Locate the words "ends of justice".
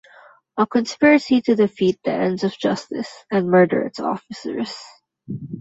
2.11-3.23